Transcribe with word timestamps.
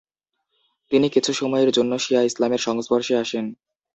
তিনি 0.91 1.07
কিছু 1.09 1.31
সময়ের 1.33 1.69
জন্য 1.71 1.91
শিয়া 1.99 2.21
ইসলামের 2.21 2.61
সংস্পর্শে 2.61 3.13
আসেন। 3.15 3.45